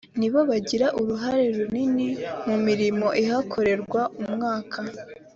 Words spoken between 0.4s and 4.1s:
bagira uruhare runini mu mirimo ihakorerwa